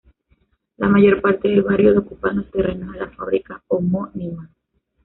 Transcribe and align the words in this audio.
La 0.77 0.87
mayor 0.87 1.21
parte 1.21 1.47
del 1.47 1.61
barrio 1.61 1.91
lo 1.91 1.99
ocupan 1.99 2.37
los 2.37 2.49
terrenos 2.49 2.91
de 2.91 3.01
la 3.01 3.11
fábrica 3.11 3.61
homónima. 3.67 4.49